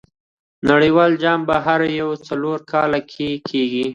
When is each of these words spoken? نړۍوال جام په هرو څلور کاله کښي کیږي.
نړۍوال 0.69 1.11
جام 1.23 1.39
په 1.49 1.55
هرو 1.65 2.09
څلور 2.27 2.59
کاله 2.71 2.99
کښي 3.09 3.31
کیږي. 3.49 3.85